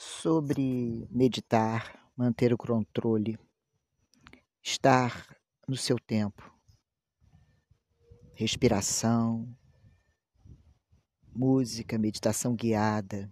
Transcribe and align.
sobre 0.00 1.08
meditar, 1.10 2.08
manter 2.16 2.52
o 2.52 2.56
controle, 2.56 3.36
estar 4.62 5.36
no 5.66 5.76
seu 5.76 5.98
tempo, 5.98 6.56
respiração, 8.32 9.52
música, 11.34 11.98
meditação 11.98 12.54
guiada, 12.54 13.28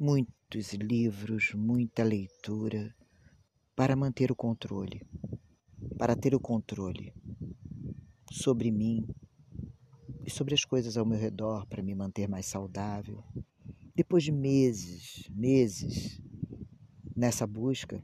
muitos 0.00 0.72
livros, 0.72 1.52
muita 1.52 2.02
leitura 2.02 2.96
para 3.76 3.94
manter 3.94 4.32
o 4.32 4.34
controle, 4.34 5.06
para 5.98 6.16
ter 6.16 6.34
o 6.34 6.40
controle 6.40 7.12
sobre 8.32 8.70
mim 8.70 9.06
e 10.24 10.30
sobre 10.30 10.54
as 10.54 10.64
coisas 10.64 10.96
ao 10.96 11.04
meu 11.04 11.18
redor 11.18 11.66
para 11.66 11.82
me 11.82 11.94
manter 11.94 12.26
mais 12.26 12.46
saudável. 12.46 13.22
Depois 13.94 14.24
de 14.24 14.32
meses, 14.32 15.28
meses 15.30 16.20
nessa 17.14 17.46
busca, 17.46 18.02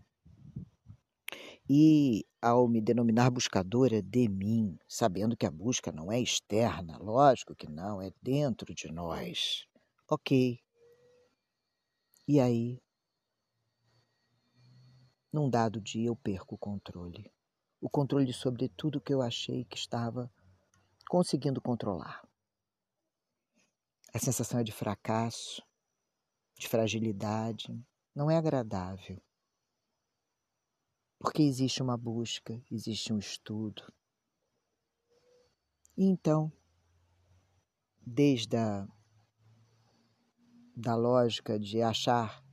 e 1.69 2.27
ao 2.43 2.67
me 2.67 2.81
denominar 2.81 3.31
buscadora 3.31 4.03
de 4.03 4.29
mim, 4.29 4.77
sabendo 4.89 5.37
que 5.37 5.47
a 5.47 5.51
busca 5.51 5.93
não 5.93 6.11
é 6.11 6.21
externa, 6.21 6.99
lógico 6.99 7.55
que 7.55 7.69
não, 7.69 8.03
é 8.03 8.13
dentro 8.21 8.75
de 8.75 8.91
nós. 8.91 9.67
Ok. 10.09 10.61
E 12.27 12.41
aí, 12.41 12.83
num 15.33 15.49
dado 15.49 15.81
dia, 15.81 16.09
eu 16.09 16.17
perco 16.17 16.57
o 16.57 16.59
controle. 16.59 17.33
O 17.81 17.89
controle 17.89 18.33
sobre 18.33 18.69
tudo 18.69 19.01
que 19.01 19.15
eu 19.15 19.23
achei 19.23 19.65
que 19.65 19.77
estava 19.77 20.29
conseguindo 21.09 21.61
controlar. 21.61 22.23
A 24.13 24.19
sensação 24.19 24.59
é 24.59 24.65
de 24.65 24.73
fracasso, 24.73 25.63
de 26.61 26.69
fragilidade, 26.69 27.75
não 28.15 28.31
é 28.31 28.37
agradável. 28.37 29.19
Porque 31.19 31.43
existe 31.43 31.83
uma 31.83 31.97
busca, 31.97 32.63
existe 32.71 33.15
um 33.15 33.19
estudo. 33.19 33.83
E 35.97 36.05
então, 36.05 36.53
desde 38.01 38.59
a 38.59 38.87
da 40.77 40.95
lógica 40.95 41.59
de 41.59 41.83
achar 41.83 42.45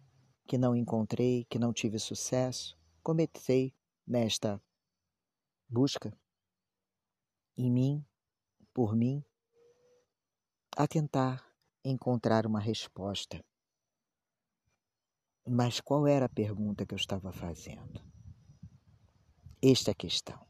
que 0.48 0.58
não 0.58 0.76
encontrei, 0.76 1.46
que 1.46 1.60
não 1.60 1.74
tive 1.74 2.00
sucesso, 2.00 2.78
comecei 3.04 3.74
nesta 4.06 4.62
busca 5.70 6.18
em 7.58 7.70
mim, 7.70 8.06
por 8.74 8.96
mim, 8.96 9.24
a 10.78 10.88
tentar 10.88 11.46
encontrar 11.84 12.46
uma 12.46 12.60
resposta. 12.60 13.44
Mas 15.50 15.80
qual 15.80 16.06
era 16.06 16.26
a 16.26 16.30
pergunta 16.30 16.86
que 16.86 16.94
eu 16.94 16.98
estava 16.98 17.32
fazendo? 17.32 18.04
Esta 19.62 19.92
é 19.92 19.94
a 19.94 19.96
questão. 19.96 20.46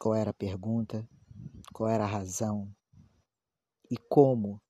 Qual 0.00 0.14
era 0.14 0.30
a 0.30 0.34
pergunta? 0.34 1.08
Qual 1.72 1.90
era 1.90 2.04
a 2.04 2.06
razão? 2.06 2.72
E 3.90 3.96
como 4.08 4.62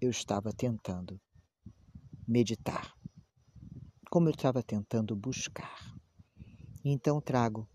eu 0.00 0.10
estava 0.10 0.52
tentando 0.52 1.20
meditar? 2.26 2.92
Como 4.10 4.28
eu 4.28 4.32
estava 4.32 4.64
tentando 4.64 5.14
buscar? 5.14 5.94
Então 6.84 7.20
trago 7.20 7.68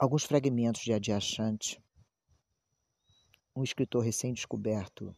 alguns 0.00 0.24
fragmentos 0.24 0.82
de 0.82 0.92
Adyashanti, 0.92 1.80
um 3.54 3.62
escritor 3.62 4.02
recém-descoberto 4.02 5.16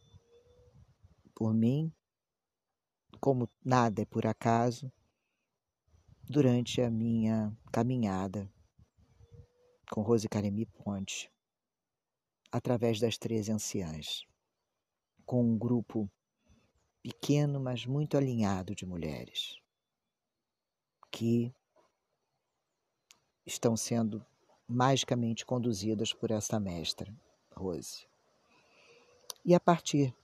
por 1.33 1.55
mim, 1.55 1.91
como 3.21 3.47
nada 3.63 4.01
é 4.01 4.05
por 4.05 4.25
acaso, 4.25 4.91
durante 6.27 6.81
a 6.81 6.89
minha 6.89 7.55
caminhada 7.71 8.51
com 9.91 10.01
Rose 10.01 10.27
Caremi 10.27 10.65
Ponte, 10.65 11.31
através 12.51 12.99
das 12.99 13.19
três 13.19 13.47
anciãs, 13.47 14.25
com 15.23 15.43
um 15.43 15.57
grupo 15.57 16.09
pequeno, 17.03 17.59
mas 17.59 17.85
muito 17.85 18.17
alinhado 18.17 18.73
de 18.73 18.87
mulheres 18.87 19.55
que 21.11 21.53
estão 23.45 23.77
sendo 23.77 24.25
magicamente 24.67 25.45
conduzidas 25.45 26.11
por 26.11 26.31
esta 26.31 26.59
mestra, 26.59 27.13
Rose. 27.53 28.07
E 29.45 29.53
a 29.53 29.59
partir 29.59 30.15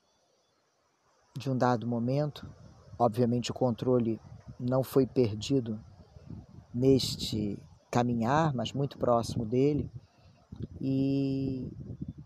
de 1.38 1.50
um 1.50 1.58
dado 1.58 1.86
momento, 1.86 2.50
obviamente 2.98 3.52
o 3.52 3.54
controle 3.54 4.20
não 4.60 4.84
foi 4.84 5.06
perdido 5.06 5.80
neste 6.74 7.60
caminhar, 7.90 8.54
mas 8.54 8.74
muito 8.74 8.98
próximo 8.98 9.46
dele, 9.46 9.90
e 10.82 11.72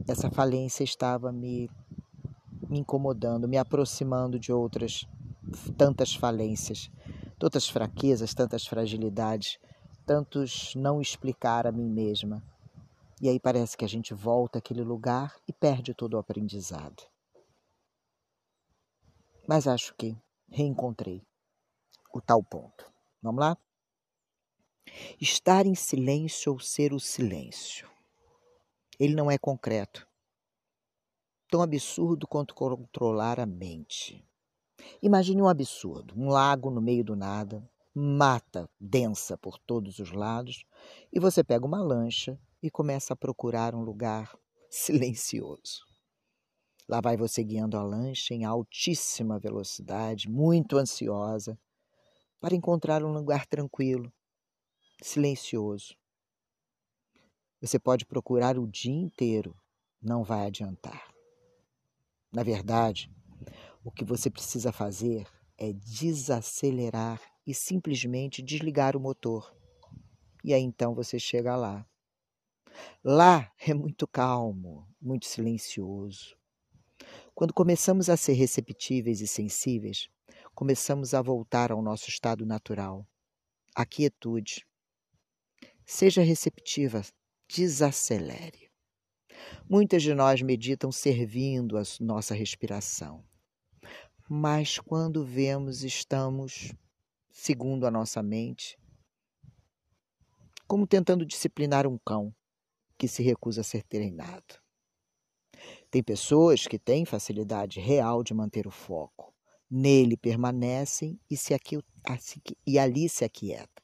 essa 0.07 0.29
falência 0.29 0.83
estava 0.83 1.31
me, 1.31 1.69
incomodando, 2.69 3.47
me 3.47 3.57
aproximando 3.57 4.39
de 4.39 4.51
outras 4.51 5.07
tantas 5.77 6.15
falências, 6.15 6.89
tantas 7.37 7.67
fraquezas, 7.67 8.33
tantas 8.33 8.65
fragilidades, 8.65 9.59
tantos 10.05 10.73
não 10.75 11.01
explicar 11.01 11.67
a 11.67 11.71
mim 11.71 11.89
mesma. 11.89 12.43
E 13.21 13.29
aí 13.29 13.39
parece 13.39 13.77
que 13.77 13.85
a 13.85 13.89
gente 13.89 14.13
volta 14.13 14.59
àquele 14.59 14.83
lugar 14.83 15.35
e 15.47 15.53
perde 15.53 15.93
todo 15.93 16.15
o 16.15 16.17
aprendizado. 16.17 17.03
Mas 19.47 19.67
acho 19.67 19.93
que 19.95 20.17
reencontrei 20.51 21.25
o 22.13 22.21
tal 22.21 22.43
ponto. 22.43 22.91
Vamos 23.21 23.39
lá? 23.39 23.57
Estar 25.19 25.65
em 25.65 25.75
silêncio 25.75 26.51
ou 26.51 26.59
ser 26.59 26.93
o 26.93 26.99
silêncio. 26.99 27.89
Ele 28.99 29.15
não 29.15 29.31
é 29.31 29.37
concreto. 29.37 30.07
Tão 31.49 31.61
absurdo 31.61 32.27
quanto 32.27 32.53
controlar 32.53 33.39
a 33.39 33.45
mente. 33.45 34.25
Imagine 35.01 35.41
um 35.41 35.47
absurdo: 35.47 36.13
um 36.17 36.29
lago 36.29 36.69
no 36.69 36.81
meio 36.81 37.03
do 37.03 37.15
nada, 37.15 37.67
mata 37.93 38.69
densa 38.79 39.37
por 39.37 39.57
todos 39.59 39.99
os 39.99 40.11
lados, 40.11 40.65
e 41.11 41.19
você 41.19 41.43
pega 41.43 41.65
uma 41.65 41.81
lancha 41.81 42.39
e 42.61 42.69
começa 42.69 43.13
a 43.13 43.17
procurar 43.17 43.75
um 43.75 43.83
lugar 43.83 44.37
silencioso. 44.69 45.90
Lá 46.91 46.99
vai 46.99 47.15
você 47.15 47.41
guiando 47.41 47.77
a 47.77 47.83
lancha 47.83 48.33
em 48.33 48.43
altíssima 48.43 49.39
velocidade, 49.39 50.29
muito 50.29 50.77
ansiosa, 50.77 51.57
para 52.37 52.53
encontrar 52.53 53.01
um 53.01 53.13
lugar 53.13 53.45
tranquilo, 53.45 54.11
silencioso. 55.01 55.95
Você 57.61 57.79
pode 57.79 58.05
procurar 58.05 58.59
o 58.59 58.67
dia 58.67 58.93
inteiro, 58.93 59.55
não 60.01 60.21
vai 60.21 60.47
adiantar. 60.47 61.15
Na 62.29 62.43
verdade, 62.43 63.09
o 63.85 63.89
que 63.89 64.03
você 64.03 64.29
precisa 64.29 64.73
fazer 64.73 65.25
é 65.57 65.71
desacelerar 65.71 67.21
e 67.47 67.53
simplesmente 67.53 68.41
desligar 68.41 68.97
o 68.97 68.99
motor. 68.99 69.55
E 70.43 70.53
aí 70.53 70.61
então 70.61 70.93
você 70.93 71.17
chega 71.17 71.55
lá. 71.55 71.87
Lá 73.01 73.49
é 73.65 73.73
muito 73.73 74.05
calmo, 74.05 74.85
muito 75.01 75.25
silencioso. 75.25 76.40
Quando 77.33 77.53
começamos 77.53 78.09
a 78.09 78.17
ser 78.17 78.33
receptíveis 78.33 79.21
e 79.21 79.27
sensíveis, 79.27 80.09
começamos 80.53 81.13
a 81.13 81.21
voltar 81.21 81.71
ao 81.71 81.81
nosso 81.81 82.09
estado 82.09 82.45
natural, 82.45 83.07
a 83.75 83.85
quietude, 83.85 84.65
Seja 85.93 86.21
receptiva, 86.21 87.01
desacelere. 87.49 88.71
Muitas 89.69 90.01
de 90.01 90.13
nós 90.13 90.41
meditam 90.41 90.89
servindo 90.89 91.77
a 91.77 91.83
nossa 91.99 92.33
respiração, 92.33 93.25
mas 94.29 94.79
quando 94.79 95.25
vemos, 95.25 95.83
estamos, 95.83 96.73
segundo 97.29 97.85
a 97.85 97.91
nossa 97.91 98.23
mente, 98.23 98.79
como 100.65 100.87
tentando 100.87 101.25
disciplinar 101.25 101.85
um 101.85 101.97
cão 101.97 102.33
que 102.97 103.07
se 103.07 103.21
recusa 103.21 103.59
a 103.59 103.65
ser 103.65 103.83
treinado. 103.83 104.61
Tem 105.91 106.01
pessoas 106.01 106.65
que 106.65 106.79
têm 106.79 107.03
facilidade 107.03 107.81
real 107.81 108.23
de 108.23 108.33
manter 108.33 108.65
o 108.65 108.71
foco. 108.71 109.35
Nele 109.69 110.15
permanecem 110.15 111.19
e, 111.29 111.35
se 111.35 111.53
aqui, 111.53 111.77
e 112.65 112.79
ali 112.79 113.09
se 113.09 113.25
aquietam. 113.25 113.83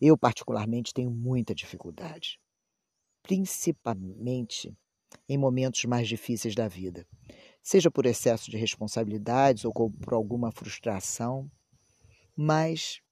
Eu, 0.00 0.16
particularmente, 0.16 0.94
tenho 0.94 1.10
muita 1.10 1.54
dificuldade, 1.54 2.40
principalmente 3.22 4.74
em 5.28 5.36
momentos 5.36 5.84
mais 5.84 6.08
difíceis 6.08 6.54
da 6.54 6.66
vida, 6.66 7.06
seja 7.62 7.90
por 7.90 8.06
excesso 8.06 8.50
de 8.50 8.56
responsabilidades 8.56 9.66
ou 9.66 9.72
por 9.72 10.14
alguma 10.14 10.50
frustração, 10.50 11.50
mas 12.34 13.02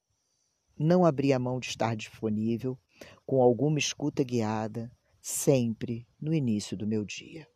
não 0.79 1.05
abri 1.05 1.35
a 1.35 1.39
mão 1.39 1.61
de 1.61 1.69
estar 1.69 1.95
disponível 1.95 2.79
com 3.27 3.43
alguma 3.43 3.79
escuta 3.79 4.23
guiada, 4.25 4.91
sempre 5.21 6.07
no 6.19 6.33
início 6.33 6.77
do 6.77 6.87
meu 6.87 7.05
dia. 7.05 7.47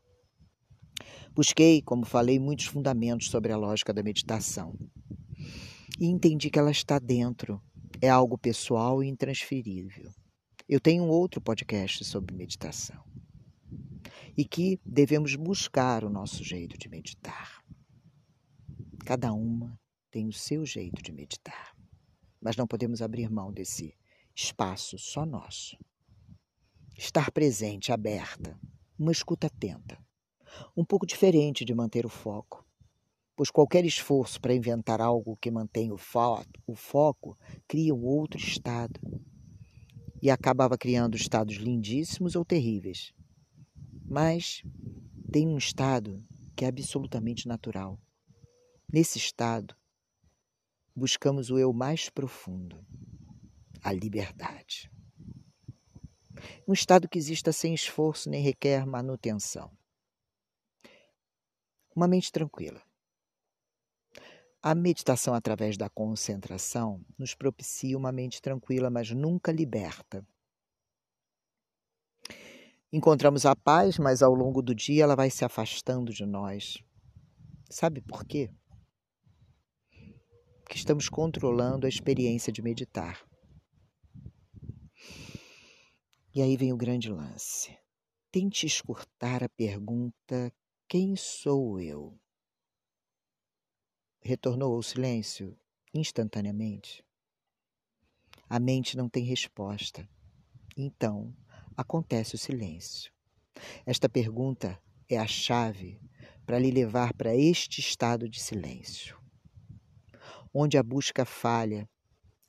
Busquei, 1.35 1.81
como 1.83 2.05
falei, 2.05 2.39
muitos 2.39 2.67
fundamentos 2.67 3.29
sobre 3.31 3.53
a 3.53 3.57
lógica 3.57 3.93
da 3.93 4.03
meditação. 4.03 4.75
E 5.99 6.07
entendi 6.07 6.51
que 6.51 6.59
ela 6.59 6.71
está 6.71 6.99
dentro. 6.99 7.61
É 8.01 8.09
algo 8.09 8.39
pessoal 8.39 9.03
e 9.03 9.09
intransferível. 9.09 10.11
Eu 10.69 10.81
tenho 10.81 11.05
um 11.05 11.09
outro 11.09 11.41
podcast 11.41 12.05
sobre 12.05 12.35
meditação. 12.35 13.05
E 14.37 14.45
que 14.45 14.81
devemos 14.85 15.35
buscar 15.35 16.05
o 16.05 16.11
nosso 16.11 16.43
jeito 16.43 16.79
de 16.79 16.89
meditar. 16.89 17.63
Cada 19.05 19.33
uma 19.33 19.79
tem 20.11 20.29
o 20.29 20.33
seu 20.33 20.65
jeito 20.65 21.03
de 21.03 21.13
meditar. 21.13 21.77
Mas 22.41 22.57
não 22.57 22.67
podemos 22.67 23.03
abrir 23.03 23.31
mão 23.31 23.53
desse 23.53 23.95
espaço 24.35 24.99
só 24.99 25.27
nosso. 25.27 25.77
Estar 26.97 27.31
presente, 27.31 27.93
aberta, 27.93 28.59
uma 28.99 29.13
escuta 29.13 29.49
atenta. 29.49 29.99
Um 30.77 30.85
pouco 30.85 31.07
diferente 31.07 31.65
de 31.65 31.75
manter 31.75 32.05
o 32.05 32.09
foco, 32.09 32.65
pois 33.37 33.51
qualquer 33.51 33.85
esforço 33.85 34.41
para 34.41 34.55
inventar 34.55 35.01
algo 35.01 35.37
que 35.37 35.51
mantenha 35.51 35.95
o, 35.95 35.99
fo 35.99 36.45
o 36.67 36.75
foco 36.75 37.39
cria 37.67 37.95
um 37.95 38.05
outro 38.05 38.39
estado. 38.39 39.01
E 40.23 40.31
acabava 40.31 40.77
criando 40.77 41.17
estados 41.17 41.57
lindíssimos 41.57 42.37
ou 42.37 42.45
terríveis. 42.45 43.15
Mas 44.05 44.63
tem 45.33 45.49
um 45.49 45.57
estado 45.57 46.23
que 46.55 46.65
é 46.65 46.69
absolutamente 46.69 47.49
natural. 47.49 47.99
Nesse 48.93 49.17
estado, 49.17 49.75
buscamos 50.95 51.51
o 51.51 51.59
eu 51.59 51.73
mais 51.73 52.11
profundo, 52.11 52.85
a 53.83 53.93
liberdade. 53.93 54.91
Um 56.67 56.73
estado 56.73 57.09
que 57.09 57.19
exista 57.19 57.53
sem 57.53 57.73
esforço 57.73 58.29
nem 58.29 58.43
requer 58.43 58.85
manutenção. 58.85 59.71
Uma 61.95 62.07
mente 62.07 62.31
tranquila. 62.31 62.83
A 64.63 64.75
meditação 64.75 65.33
através 65.33 65.77
da 65.77 65.89
concentração 65.89 67.05
nos 67.19 67.35
propicia 67.35 67.97
uma 67.97 68.13
mente 68.13 68.43
tranquila, 68.43 68.91
mas 68.91 69.11
nunca 69.11 69.51
liberta. 69.51 70.27
Encontramos 72.93 73.47
a 73.47 73.55
paz, 73.55 73.99
mas 73.99 74.21
ao 74.21 74.35
longo 74.35 74.61
do 74.61 74.75
dia 74.75 75.05
ela 75.05 75.17
vai 75.17 75.31
se 75.31 75.45
afastando 75.45 76.13
de 76.13 76.27
nós. 76.27 76.83
Sabe 77.71 78.01
por 78.01 78.25
quê? 78.25 78.51
Que 80.69 80.77
estamos 80.77 81.09
controlando 81.09 81.87
a 81.87 81.89
experiência 81.89 82.53
de 82.53 82.61
meditar. 82.61 83.25
E 86.35 86.43
aí 86.43 86.57
vem 86.57 86.73
o 86.73 86.77
grande 86.77 87.09
lance. 87.11 87.77
Tente 88.31 88.67
escutar 88.67 89.43
a 89.43 89.49
pergunta: 89.49 90.53
quem 90.91 91.15
sou 91.15 91.81
eu? 91.81 92.19
Retornou 94.21 94.75
ao 94.75 94.83
silêncio 94.83 95.57
instantaneamente. 95.95 97.07
A 98.49 98.59
mente 98.59 98.97
não 98.97 99.09
tem 99.09 99.23
resposta. 99.23 100.09
Então, 100.77 101.33
acontece 101.77 102.35
o 102.35 102.39
silêncio. 102.39 103.13
Esta 103.87 104.09
pergunta 104.09 104.83
é 105.09 105.17
a 105.17 105.29
chave 105.29 106.01
para 106.45 106.59
lhe 106.59 106.73
levar 106.73 107.15
para 107.15 107.37
este 107.37 107.79
estado 107.79 108.29
de 108.29 108.41
silêncio. 108.41 109.17
Onde 110.53 110.77
a 110.77 110.83
busca 110.83 111.25
falha, 111.25 111.89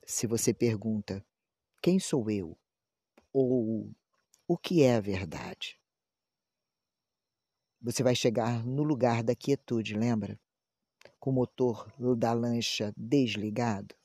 se 0.04 0.26
você 0.26 0.52
pergunta: 0.52 1.24
quem 1.80 2.00
sou 2.00 2.28
eu? 2.28 2.58
ou 3.32 3.96
o 4.48 4.58
que 4.58 4.82
é 4.82 4.96
a 4.96 5.00
verdade. 5.00 5.81
Você 7.81 8.04
vai 8.04 8.16
chegar 8.16 8.66
no 8.66 8.83
lugar 8.83 9.24
da 9.24 9.36
quietude, 9.36 9.95
lembra? 9.95 10.39
Com 11.19 11.31
o 11.31 11.33
motor 11.33 11.92
da 12.16 12.31
lancha 12.33 12.94
desligado 12.95 13.95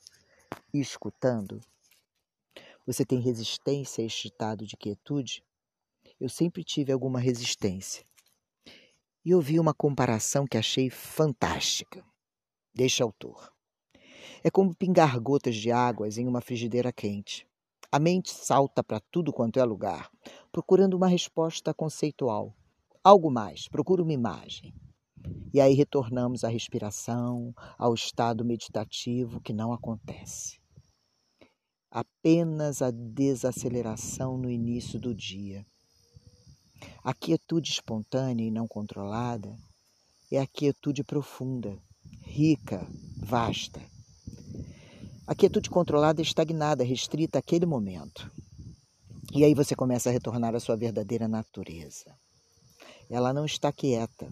escutando. 0.73 1.59
Você 2.85 3.05
tem 3.05 3.19
resistência 3.19 4.03
a 4.03 4.07
este 4.07 4.27
estado 4.27 4.65
de 4.65 4.77
quietude? 4.77 5.43
Eu 6.19 6.29
sempre 6.29 6.63
tive 6.63 6.91
alguma 6.91 7.19
resistência. 7.19 8.03
E 9.23 9.35
ouvi 9.35 9.59
uma 9.59 9.73
comparação 9.73 10.45
que 10.45 10.57
achei 10.57 10.89
fantástica. 10.89 12.03
Deixa 12.73 13.03
autor. 13.03 13.51
É 14.43 14.49
como 14.49 14.75
pingar 14.75 15.19
gotas 15.19 15.55
de 15.55 15.71
águas 15.71 16.17
em 16.17 16.27
uma 16.27 16.41
frigideira 16.41 16.93
quente. 16.93 17.45
A 17.91 17.99
mente 17.99 18.29
salta 18.29 18.83
para 18.83 18.99
tudo 18.99 19.33
quanto 19.33 19.59
é 19.59 19.63
lugar, 19.63 20.09
procurando 20.51 20.93
uma 20.95 21.07
resposta 21.07 21.73
conceitual. 21.73 22.53
Algo 23.03 23.29
mais, 23.31 23.67
procura 23.67 24.01
uma 24.01 24.13
imagem. 24.13 24.73
E 25.53 25.59
aí 25.59 25.73
retornamos 25.73 26.43
à 26.43 26.49
respiração, 26.49 27.53
ao 27.77 27.93
estado 27.93 28.45
meditativo 28.45 29.41
que 29.41 29.53
não 29.53 29.73
acontece. 29.73 30.59
Apenas 31.89 32.81
a 32.81 32.91
desaceleração 32.91 34.37
no 34.37 34.49
início 34.49 34.99
do 34.99 35.15
dia. 35.15 35.65
A 37.03 37.13
quietude 37.13 37.71
espontânea 37.71 38.45
e 38.45 38.51
não 38.51 38.67
controlada 38.67 39.55
é 40.31 40.39
a 40.39 40.45
quietude 40.45 41.03
profunda, 41.03 41.77
rica, 42.21 42.85
vasta 43.17 43.81
a 45.27 45.35
quietude 45.35 45.69
controlada 45.69 46.21
é 46.21 46.23
estagnada, 46.23 46.85
restrita 46.85 47.37
àquele 47.37 47.65
momento. 47.65 48.31
E 49.33 49.43
aí 49.43 49.53
você 49.53 49.75
começa 49.75 50.07
a 50.07 50.11
retornar 50.13 50.55
à 50.55 50.59
sua 50.61 50.77
verdadeira 50.77 51.27
natureza. 51.27 52.15
Ela 53.09 53.33
não 53.33 53.45
está 53.45 53.71
quieta. 53.71 54.31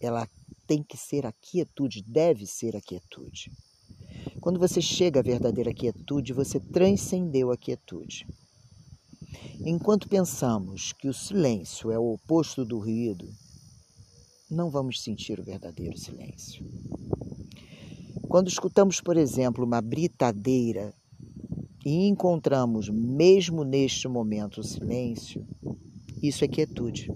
Ela 0.00 0.28
tem 0.66 0.82
que 0.82 0.96
ser 0.96 1.26
a 1.26 1.32
quietude, 1.32 2.02
deve 2.02 2.46
ser 2.46 2.76
a 2.76 2.80
quietude. 2.80 3.50
Quando 4.40 4.58
você 4.58 4.80
chega 4.80 5.20
à 5.20 5.22
verdadeira 5.22 5.74
quietude, 5.74 6.32
você 6.32 6.60
transcendeu 6.60 7.50
a 7.50 7.56
quietude. 7.56 8.26
Enquanto 9.60 10.08
pensamos 10.08 10.92
que 10.92 11.08
o 11.08 11.14
silêncio 11.14 11.90
é 11.90 11.98
o 11.98 12.14
oposto 12.14 12.64
do 12.64 12.78
ruído, 12.78 13.28
não 14.50 14.70
vamos 14.70 15.02
sentir 15.02 15.38
o 15.38 15.44
verdadeiro 15.44 15.98
silêncio. 15.98 16.64
Quando 18.28 18.48
escutamos, 18.48 19.00
por 19.00 19.16
exemplo, 19.16 19.64
uma 19.64 19.80
britadeira 19.80 20.94
e 21.84 22.06
encontramos, 22.06 22.88
mesmo 22.88 23.64
neste 23.64 24.08
momento, 24.08 24.60
o 24.60 24.64
silêncio, 24.64 25.46
isso 26.22 26.44
é 26.44 26.48
quietude. 26.48 27.10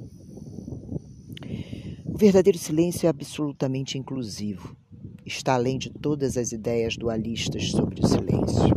O 2.15 2.17
verdadeiro 2.17 2.57
silêncio 2.57 3.07
é 3.07 3.11
absolutamente 3.11 3.99
inclusivo. 3.99 4.77
Está 5.27 5.55
além 5.55 5.77
de 5.77 5.91
todas 5.91 6.37
as 6.37 6.53
ideias 6.53 6.97
dualistas 6.97 7.73
sobre 7.73 8.01
o 8.01 8.07
silêncio. 8.07 8.73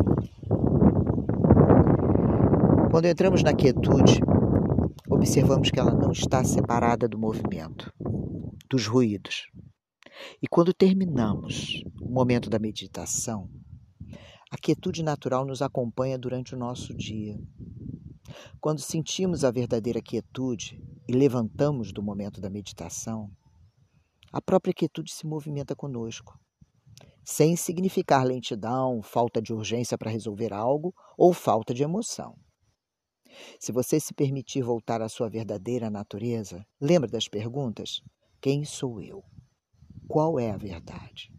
Quando 2.90 3.06
entramos 3.06 3.44
na 3.44 3.54
quietude, 3.54 4.22
observamos 5.08 5.70
que 5.70 5.80
ela 5.80 5.94
não 5.94 6.12
está 6.12 6.44
separada 6.44 7.08
do 7.08 7.20
movimento, 7.20 7.94
dos 8.68 8.88
ruídos. 8.88 9.52
E 10.42 10.48
quando 10.48 10.74
terminamos 10.74 11.84
o 12.02 12.10
momento 12.10 12.50
da 12.50 12.58
meditação, 12.58 13.52
a 14.50 14.58
quietude 14.58 15.04
natural 15.04 15.46
nos 15.46 15.62
acompanha 15.62 16.18
durante 16.18 16.56
o 16.56 16.58
nosso 16.58 16.92
dia. 16.92 17.40
Quando 18.60 18.80
sentimos 18.80 19.44
a 19.44 19.52
verdadeira 19.52 20.02
quietude 20.02 20.82
e 21.08 21.14
levantamos 21.14 21.94
do 21.94 22.04
momento 22.04 22.42
da 22.42 22.50
meditação, 22.50 23.32
a 24.32 24.42
própria 24.42 24.74
quietude 24.74 25.12
se 25.12 25.26
movimenta 25.26 25.76
conosco, 25.76 26.38
sem 27.24 27.56
significar 27.56 28.26
lentidão, 28.26 29.02
falta 29.02 29.42
de 29.42 29.54
urgência 29.54 29.98
para 29.98 30.12
resolver 30.12 30.54
algo 30.54 30.94
ou 31.18 31.34
falta 31.34 31.74
de 31.74 31.84
emoção. 31.84 32.38
Se 33.60 33.72
você 33.72 34.00
se 34.00 34.14
permitir 34.14 34.62
voltar 34.62 35.02
à 35.02 35.08
sua 35.08 35.30
verdadeira 35.30 35.90
natureza, 35.90 36.66
lembra 36.80 37.10
das 37.10 37.28
perguntas? 37.28 38.02
Quem 38.42 38.66
sou 38.66 39.02
eu? 39.02 39.24
Qual 40.08 40.40
é 40.40 40.52
a 40.52 40.58
verdade? 40.58 41.32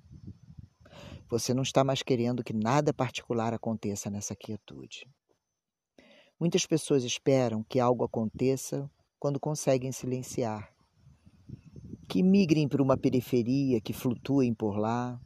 Você 1.30 1.52
não 1.52 1.62
está 1.62 1.84
mais 1.84 2.02
querendo 2.02 2.42
que 2.42 2.54
nada 2.54 2.92
particular 2.94 3.52
aconteça 3.52 4.08
nessa 4.08 4.34
quietude. 4.34 5.06
Muitas 6.40 6.64
pessoas 6.64 7.04
esperam 7.04 7.62
que 7.64 7.80
algo 7.80 8.04
aconteça 8.04 8.90
quando 9.18 9.40
conseguem 9.40 9.92
silenciar, 9.92 10.72
que 12.08 12.22
migrem 12.22 12.68
para 12.68 12.82
uma 12.82 12.96
periferia, 12.96 13.80
que 13.80 13.92
flutuem 13.92 14.54
por 14.54 14.76
lá. 14.76 15.20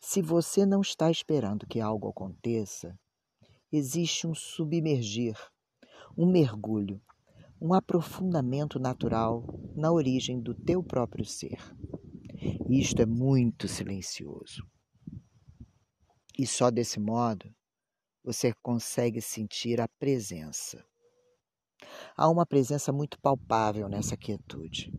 Se 0.00 0.22
você 0.22 0.64
não 0.64 0.80
está 0.80 1.10
esperando 1.10 1.66
que 1.66 1.80
algo 1.80 2.08
aconteça, 2.08 2.96
existe 3.72 4.26
um 4.26 4.34
submergir, 4.34 5.36
um 6.16 6.30
mergulho, 6.30 7.00
um 7.60 7.74
aprofundamento 7.74 8.78
natural 8.78 9.44
na 9.74 9.90
origem 9.90 10.40
do 10.40 10.54
teu 10.54 10.82
próprio 10.82 11.24
ser. 11.24 11.58
Isto 12.68 13.02
é 13.02 13.06
muito 13.06 13.66
silencioso. 13.66 14.66
E 16.38 16.46
só 16.46 16.70
desse 16.70 16.98
modo 16.98 17.52
você 18.24 18.52
consegue 18.62 19.20
sentir 19.20 19.80
a 19.80 19.88
presença. 19.98 20.84
Há 22.16 22.28
uma 22.28 22.46
presença 22.46 22.92
muito 22.92 23.18
palpável 23.20 23.88
nessa 23.88 24.16
quietude. 24.16 24.92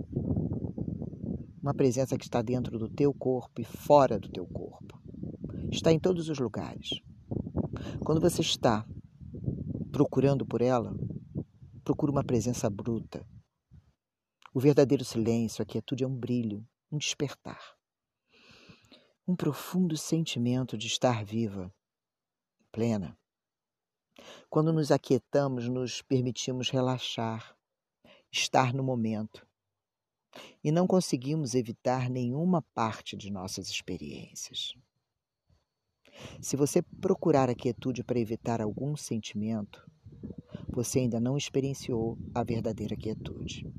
uma 1.61 1.73
presença 1.73 2.17
que 2.17 2.25
está 2.25 2.41
dentro 2.41 2.77
do 2.77 2.89
teu 2.89 3.13
corpo 3.13 3.61
e 3.61 3.63
fora 3.63 4.19
do 4.19 4.29
teu 4.29 4.45
corpo. 4.45 5.01
Está 5.71 5.93
em 5.93 5.99
todos 5.99 6.27
os 6.27 6.37
lugares. 6.37 6.89
Quando 8.03 8.19
você 8.19 8.41
está 8.41 8.85
procurando 9.91 10.45
por 10.45 10.61
ela, 10.61 10.93
procura 11.83 12.11
uma 12.11 12.23
presença 12.23 12.69
bruta. 12.69 13.25
O 14.53 14.59
verdadeiro 14.59 15.05
silêncio, 15.05 15.63
a 15.63 15.65
quietude 15.65 16.03
é 16.03 16.07
um 16.07 16.15
brilho, 16.15 16.67
um 16.91 16.97
despertar. 16.97 17.75
Um 19.25 19.35
profundo 19.35 19.95
sentimento 19.95 20.77
de 20.77 20.87
estar 20.87 21.23
viva, 21.23 21.73
plena. 22.71 23.17
Quando 24.50 24.72
nos 24.72 24.91
aquietamos, 24.91 25.67
nos 25.67 26.01
permitimos 26.01 26.70
relaxar, 26.70 27.58
estar 28.32 28.74
no 28.74 28.84
momento. 28.84 29.46
E 30.63 30.72
não 30.72 30.88
conseguimos 30.88 31.53
evitar 31.53 32.10
nenhuma 32.10 32.62
parte 32.74 33.15
de 33.15 33.32
nossas 33.32 33.70
experiências. 33.70 34.74
Se 36.41 36.55
você 36.55 36.82
procurar 36.82 37.50
a 37.50 37.55
quietude 37.55 38.03
para 38.03 38.20
evitar 38.20 38.62
algum 38.62 38.96
sentimento, 38.96 39.84
você 40.70 41.00
ainda 41.00 41.20
não 41.20 41.38
experienciou 41.38 42.17
a 42.34 42.43
verdadeira 42.43 42.96
quietude. 42.96 43.72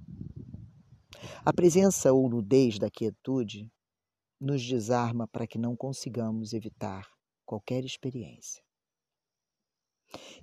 A 1.45 1.53
presença 1.53 2.13
ou 2.13 2.29
nudez 2.29 2.79
da 2.79 2.91
quietude 2.91 3.71
nos 4.41 4.67
desarma 4.67 5.27
para 5.29 5.47
que 5.47 5.59
não 5.59 5.77
consigamos 5.77 6.53
evitar 6.53 7.09
qualquer 7.45 7.85
experiência. 7.85 8.64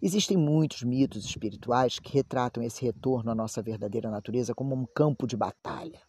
Existem 0.01 0.35
muitos 0.35 0.83
mitos 0.83 1.25
espirituais 1.25 1.99
que 1.99 2.11
retratam 2.11 2.63
esse 2.63 2.83
retorno 2.83 3.31
à 3.31 3.35
nossa 3.35 3.61
verdadeira 3.61 4.09
natureza 4.09 4.55
como 4.55 4.75
um 4.75 4.85
campo 4.85 5.27
de 5.27 5.37
batalha, 5.37 6.01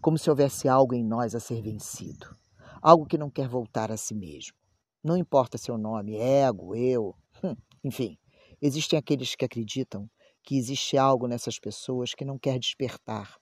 como 0.00 0.18
se 0.18 0.28
houvesse 0.28 0.68
algo 0.68 0.94
em 0.94 1.04
nós 1.04 1.34
a 1.34 1.40
ser 1.40 1.62
vencido, 1.62 2.36
algo 2.82 3.06
que 3.06 3.16
não 3.18 3.30
quer 3.30 3.48
voltar 3.48 3.90
a 3.90 3.96
si 3.96 4.14
mesmo. 4.14 4.56
Não 5.02 5.16
importa 5.16 5.56
seu 5.56 5.78
nome, 5.78 6.16
ego, 6.16 6.74
eu, 6.74 7.14
hum, 7.42 7.56
enfim, 7.82 8.18
existem 8.60 8.98
aqueles 8.98 9.34
que 9.34 9.44
acreditam 9.44 10.08
que 10.42 10.56
existe 10.56 10.98
algo 10.98 11.26
nessas 11.26 11.58
pessoas 11.58 12.14
que 12.14 12.24
não 12.24 12.38
quer 12.38 12.58
despertar. 12.58 13.36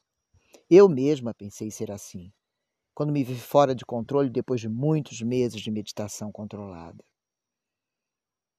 Eu 0.70 0.88
mesma 0.88 1.34
pensei 1.34 1.70
ser 1.70 1.90
assim, 1.90 2.32
quando 2.94 3.12
me 3.12 3.24
vi 3.24 3.34
fora 3.34 3.74
de 3.74 3.84
controle 3.84 4.30
depois 4.30 4.60
de 4.60 4.68
muitos 4.68 5.22
meses 5.22 5.60
de 5.60 5.70
meditação 5.70 6.30
controlada. 6.30 7.04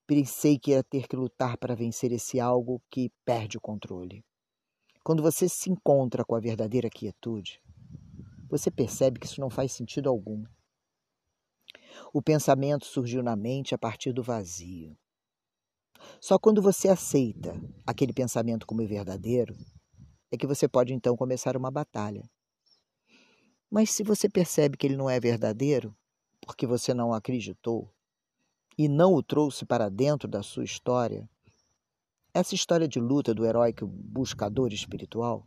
Pensei 0.10 0.58
que 0.58 0.72
ia 0.72 0.84
ter 0.84 1.08
que 1.08 1.16
lutar 1.16 1.56
para 1.56 1.76
vencer 1.76 2.12
esse 2.12 2.40
algo 2.40 2.82
que 2.90 3.12
perde 3.24 3.60
o 3.60 3.62
controle. 3.62 4.26
Quando 5.04 5.22
você 5.22 5.48
se 5.48 5.70
encontra 5.70 6.26
com 6.26 6.34
a 6.34 6.40
verdadeira 6.40 6.90
quietude, 6.90 7.62
você 8.50 8.72
percebe 8.72 9.20
que 9.20 9.28
isso 9.28 9.40
não 9.40 9.52
faz 9.52 9.72
sentido 9.72 10.10
algum. 10.10 10.44
O 12.12 12.24
pensamento 12.24 12.88
surgiu 12.88 13.22
na 13.22 13.36
mente 13.36 13.76
a 13.76 13.78
partir 13.78 14.12
do 14.12 14.24
vazio. 14.24 14.98
Só 16.20 16.40
quando 16.40 16.60
você 16.60 16.90
aceita 16.90 17.54
aquele 17.86 18.12
pensamento 18.12 18.66
como 18.66 18.88
verdadeiro, 18.88 19.56
é 20.32 20.38
que 20.38 20.48
você 20.48 20.68
pode 20.68 20.92
então 20.92 21.16
começar 21.16 21.56
uma 21.56 21.70
batalha. 21.70 22.28
Mas 23.70 23.92
se 23.92 24.02
você 24.02 24.28
percebe 24.28 24.76
que 24.76 24.88
ele 24.88 24.98
não 24.98 25.08
é 25.08 25.20
verdadeiro, 25.20 25.96
porque 26.42 26.66
você 26.66 26.96
não 26.96 27.14
acreditou, 27.14 27.94
e 28.80 28.88
não 28.88 29.14
o 29.14 29.22
trouxe 29.22 29.66
para 29.66 29.90
dentro 29.90 30.26
da 30.26 30.42
sua 30.42 30.64
história, 30.64 31.30
essa 32.34 32.56
história 32.56 32.88
de 32.88 32.98
luta 32.98 33.34
do 33.34 33.46
heróico 33.46 33.86
buscador 33.86 34.72
espiritual, 34.72 35.46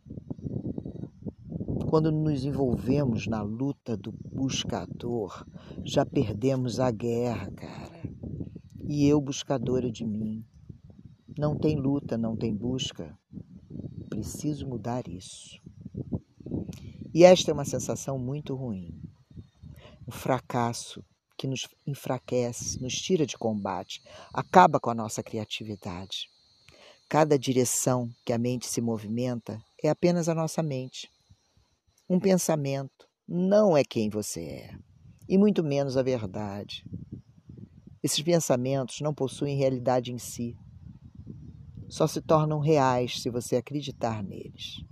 quando 1.89 2.11
nos 2.11 2.45
envolvemos 2.45 3.25
na 3.25 3.41
luta 3.41 3.97
do 3.97 4.11
buscador, 4.11 5.47
já 5.83 6.05
perdemos 6.05 6.79
a 6.79 6.91
guerra, 6.91 7.49
cara. 7.49 8.03
E 8.87 9.07
eu, 9.07 9.19
buscadora 9.19 9.91
de 9.91 10.05
mim, 10.05 10.45
não 11.35 11.57
tem 11.57 11.75
luta, 11.75 12.15
não 12.15 12.37
tem 12.37 12.55
busca. 12.55 13.17
Preciso 14.11 14.67
mudar 14.67 15.07
isso. 15.07 15.59
E 17.11 17.23
esta 17.23 17.49
é 17.49 17.53
uma 17.55 17.65
sensação 17.65 18.19
muito 18.19 18.53
ruim. 18.53 19.01
O 20.05 20.11
fracasso 20.11 21.03
que 21.37 21.47
nos 21.47 21.67
enfraquece, 21.85 22.81
nos 22.81 22.93
tira 22.93 23.25
de 23.25 23.37
combate, 23.37 24.01
acaba 24.33 24.79
com 24.79 24.89
a 24.89 24.95
nossa 24.95 25.23
criatividade. 25.23 26.29
Cada 27.09 27.37
direção 27.37 28.09
que 28.25 28.33
a 28.33 28.37
mente 28.37 28.65
se 28.65 28.81
movimenta 28.81 29.61
é 29.83 29.89
apenas 29.89 30.29
a 30.29 30.35
nossa 30.35 30.63
mente. 30.63 31.09
Um 32.09 32.19
pensamento 32.19 33.07
não 33.27 33.75
é 33.75 33.83
quem 33.83 34.09
você 34.09 34.41
é, 34.41 34.77
e 35.27 35.37
muito 35.37 35.63
menos 35.63 35.97
a 35.97 36.03
verdade. 36.03 36.85
Esses 38.01 38.21
pensamentos 38.21 38.99
não 39.01 39.13
possuem 39.13 39.57
realidade 39.57 40.11
em 40.11 40.17
si. 40.17 40.57
Só 41.87 42.07
se 42.07 42.21
tornam 42.21 42.59
reais 42.59 43.21
se 43.21 43.29
você 43.29 43.55
acreditar 43.55 44.23
neles. 44.23 44.83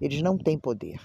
Eles 0.00 0.22
não 0.22 0.38
têm 0.38 0.58
poder 0.58 1.00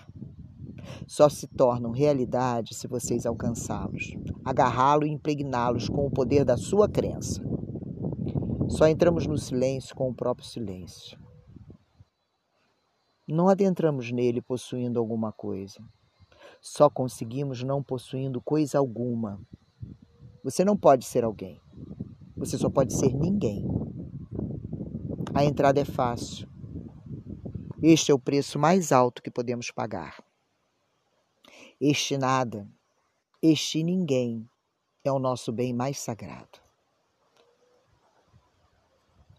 só 1.08 1.30
se 1.30 1.48
tornam 1.48 1.92
realidade 1.92 2.74
se 2.74 2.88
vocês 2.88 3.25
alcançá-los, 3.25 4.16
agarrá-los 4.44 5.08
e 5.08 5.12
impregná-los 5.12 5.88
com 5.90 6.06
o 6.06 6.12
poder 6.12 6.46
da 6.46 6.58
sua 6.58 6.90
crença. 6.90 7.44
Só 8.70 8.88
entramos 8.88 9.28
no 9.28 9.38
silêncio 9.38 9.96
com 9.96 10.10
o 10.10 10.16
próprio 10.16 10.48
silêncio. 10.48 11.20
Não 13.28 13.48
adentramos 13.48 14.12
nele 14.12 14.42
possuindo 14.42 15.00
alguma 15.00 15.32
coisa. 15.32 15.80
Só 16.62 16.90
conseguimos 16.90 17.63
não 17.63 17.84
possuindo 17.84 18.42
coisa 18.42 18.78
alguma. 18.78 19.40
Você 20.44 20.63
não 20.66 20.78
pode 20.78 21.06
ser 21.06 21.24
alguém. 21.24 21.62
Você 22.36 22.58
só 22.58 22.70
pode 22.70 22.94
ser 22.94 23.13
ninguém. 23.13 23.66
A 25.34 25.44
entrada 25.44 25.80
é 25.80 25.86
fácil. 25.86 26.48
Este 27.82 28.12
é 28.12 28.13
o 28.13 28.20
preço 28.20 28.58
mais 28.58 28.94
alto 28.94 29.22
que 29.22 29.30
podemos 29.30 29.70
pagar. 29.70 30.23
Este 31.86 32.18
nada, 32.18 32.66
este 33.42 33.84
ninguém 33.84 34.50
é 35.04 35.12
o 35.12 35.20
nosso 35.20 35.52
bem 35.52 35.74
mais 35.74 36.00
sagrado. 36.00 36.62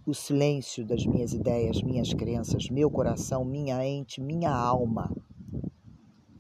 O 0.06 0.12
silêncio 0.12 0.84
das 0.84 1.06
minhas 1.06 1.32
ideias, 1.32 1.80
minhas 1.80 2.12
crenças, 2.12 2.68
meu 2.68 2.90
coração, 2.90 3.46
minha 3.46 3.78
mente, 3.78 4.20
minha 4.20 4.54
alma. 4.54 5.10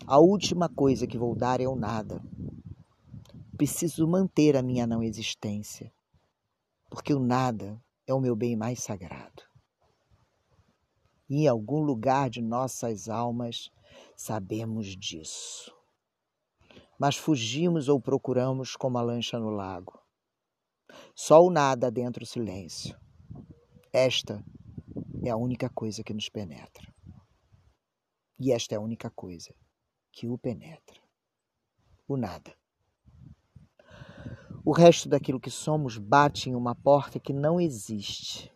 A 0.06 0.18
última 0.18 0.68
coisa 0.68 1.06
que 1.06 1.16
vou 1.16 1.34
dar 1.34 1.58
é 1.58 1.66
o 1.66 1.74
nada. 1.74 2.22
Preciso 3.56 4.06
manter 4.06 4.58
a 4.58 4.62
minha 4.62 4.86
não 4.86 5.02
existência, 5.02 5.90
porque 6.90 7.14
o 7.14 7.18
nada 7.18 7.82
é 8.06 8.12
o 8.12 8.20
meu 8.20 8.36
bem 8.36 8.54
mais 8.54 8.82
sagrado. 8.82 9.42
E 11.30 11.44
em 11.44 11.48
algum 11.48 11.80
lugar 11.80 12.28
de 12.28 12.42
nossas 12.42 13.08
almas 13.08 13.70
sabemos 14.14 14.94
disso 14.98 15.73
mas 16.98 17.16
fugimos 17.16 17.88
ou 17.88 18.00
procuramos 18.00 18.76
como 18.76 18.98
a 18.98 19.02
lancha 19.02 19.38
no 19.38 19.50
lago. 19.50 19.98
Só 21.14 21.42
o 21.42 21.50
nada 21.50 21.90
dentro 21.90 22.20
do 22.20 22.26
silêncio. 22.26 22.98
Esta 23.92 24.44
é 25.24 25.30
a 25.30 25.36
única 25.36 25.68
coisa 25.68 26.02
que 26.02 26.14
nos 26.14 26.28
penetra. 26.28 26.92
E 28.38 28.52
esta 28.52 28.74
é 28.74 28.78
a 28.78 28.80
única 28.80 29.10
coisa 29.10 29.54
que 30.12 30.28
o 30.28 30.38
penetra. 30.38 31.00
O 32.06 32.16
nada. 32.16 32.54
O 34.64 34.72
resto 34.72 35.08
daquilo 35.08 35.40
que 35.40 35.50
somos 35.50 35.98
bate 35.98 36.48
em 36.48 36.54
uma 36.54 36.74
porta 36.74 37.20
que 37.20 37.32
não 37.32 37.60
existe. 37.60 38.52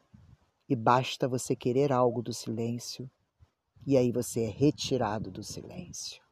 E 0.68 0.76
basta 0.76 1.28
você 1.28 1.56
querer 1.56 1.92
algo 1.92 2.22
do 2.22 2.32
silêncio, 2.32 3.10
e 3.86 3.96
aí 3.96 4.12
você 4.12 4.44
é 4.44 4.50
retirado 4.50 5.30
do 5.30 5.42
silêncio. 5.42 6.22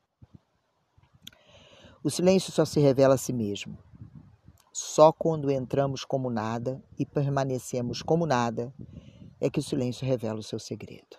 O 2.02 2.10
silêncio 2.10 2.52
só 2.52 2.64
se 2.64 2.78
revela 2.80 3.14
a 3.14 3.18
si 3.18 3.32
mesmo. 3.32 3.78
Só 4.72 5.12
quando 5.12 5.50
entramos 5.50 6.04
como 6.04 6.30
nada 6.30 6.82
e 6.98 7.06
permanecemos 7.06 8.02
como 8.02 8.26
nada 8.26 8.72
é 9.40 9.48
que 9.48 9.58
o 9.58 9.62
silêncio 9.62 10.06
revela 10.06 10.38
o 10.38 10.42
seu 10.42 10.58
segredo. 10.58 11.16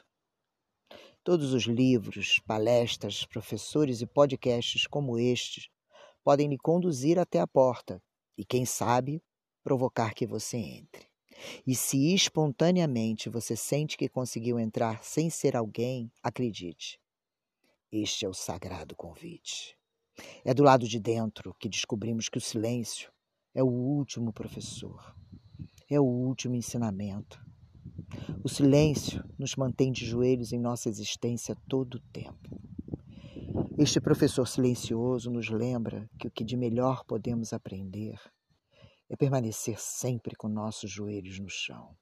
Todos 1.24 1.54
os 1.54 1.64
livros, 1.64 2.40
palestras, 2.46 3.26
professores 3.26 4.02
e 4.02 4.06
podcasts 4.06 4.88
como 4.88 5.18
estes 5.18 5.70
podem 6.24 6.48
lhe 6.48 6.58
conduzir 6.58 7.20
até 7.20 7.40
a 7.40 7.48
porta 7.48 8.02
e, 8.38 8.46
quem 8.46 8.66
sabe, 8.66 9.22
provocar 9.64 10.14
que 10.14 10.26
você 10.26 10.58
entre. 10.58 11.08
E 11.66 11.76
se 11.76 12.14
espontaneamente 12.14 13.30
você 13.30 13.56
sente 13.56 13.98
que 13.98 14.08
conseguiu 14.08 14.60
entrar 14.60 15.04
sem 15.04 15.30
ser 15.30 15.56
alguém, 15.56 16.12
acredite, 16.24 17.00
este 17.92 18.26
é 18.26 18.30
o 18.30 18.34
sagrado 18.34 18.96
convite. 18.96 19.77
É 20.44 20.54
do 20.54 20.64
lado 20.64 20.88
de 20.88 21.00
dentro 21.00 21.56
que 21.60 21.70
descobrimos 21.70 22.30
que 22.30 22.38
o 22.38 22.42
silêncio 22.42 23.12
é 23.54 23.64
o 23.64 23.68
último 23.68 24.32
professor, 24.34 25.16
é 25.90 26.00
o 26.00 26.06
último 26.06 26.56
ensinamento. 26.56 27.40
O 28.44 28.50
silêncio 28.50 29.24
nos 29.38 29.56
mantém 29.56 29.92
de 29.92 30.06
joelhos 30.06 30.52
em 30.52 30.60
nossa 30.60 30.90
existência 30.90 31.56
todo 31.68 31.96
o 31.96 32.00
tempo. 32.12 32.62
Este 33.78 34.00
professor 34.00 34.48
silencioso 34.48 35.30
nos 35.30 35.50
lembra 35.50 36.10
que 36.18 36.28
o 36.28 36.32
que 36.32 36.44
de 36.44 36.58
melhor 36.58 37.04
podemos 37.06 37.54
aprender 37.54 38.20
é 39.10 39.16
permanecer 39.16 39.80
sempre 39.80 40.36
com 40.36 40.48
nossos 40.48 40.92
joelhos 40.92 41.40
no 41.40 41.50
chão. 41.50 41.96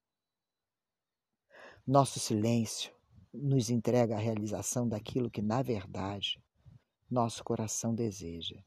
Nosso 1.85 2.19
silêncio 2.19 2.93
nos 3.33 3.69
entrega 3.69 4.15
a 4.15 4.19
realização 4.19 4.87
daquilo 4.87 5.29
que, 5.29 5.41
na 5.41 5.61
verdade, 5.61 6.41
nosso 7.15 7.45
coração 7.45 7.95
deseja. 7.95 8.61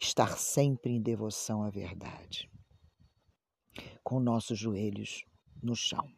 Estar 0.00 0.38
sempre 0.38 0.92
em 0.92 1.02
devoção 1.02 1.62
à 1.62 1.68
verdade, 1.68 2.50
com 4.02 4.18
nossos 4.18 4.58
joelhos 4.58 5.24
no 5.62 5.76
chão. 5.76 6.10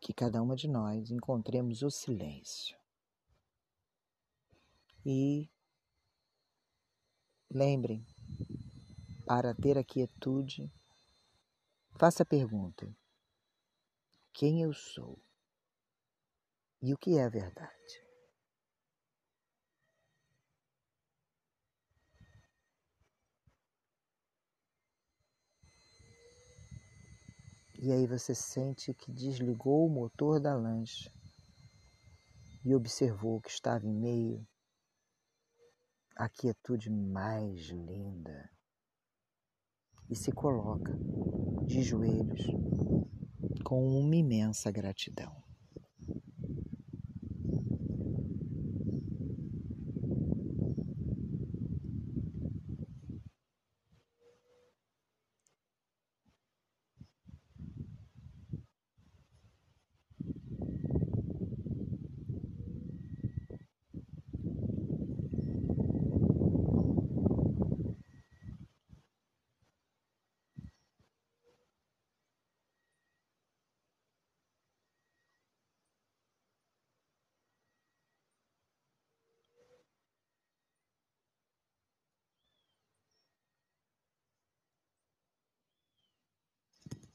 que 0.00 0.12
cada 0.12 0.42
uma 0.42 0.54
de 0.54 0.68
nós 0.68 1.10
encontremos 1.10 1.80
o 1.80 1.90
silêncio. 1.90 2.76
E 5.02 5.48
lembrem, 7.50 8.04
para 9.26 9.54
ter 9.54 9.78
a 9.78 9.84
quietude, 9.84 10.70
faça 11.98 12.22
a 12.22 12.26
pergunta: 12.26 12.86
quem 14.32 14.62
eu 14.62 14.72
sou? 14.72 15.18
E 16.82 16.92
o 16.92 16.98
que 16.98 17.16
é 17.16 17.24
a 17.24 17.28
verdade? 17.28 18.04
E 27.78 27.92
aí 27.92 28.06
você 28.06 28.34
sente 28.34 28.94
que 28.94 29.12
desligou 29.12 29.86
o 29.86 29.90
motor 29.90 30.40
da 30.40 30.54
lancha 30.54 31.12
e 32.64 32.74
observou 32.74 33.40
que 33.40 33.50
estava 33.50 33.86
em 33.86 33.92
meio 33.92 34.46
à 36.16 36.28
quietude 36.28 36.88
mais 36.88 37.66
linda. 37.68 38.53
E 40.10 40.14
se 40.14 40.30
coloca 40.32 40.96
de 41.66 41.82
joelhos 41.82 42.46
com 43.64 43.98
uma 43.98 44.14
imensa 44.14 44.70
gratidão. 44.70 45.44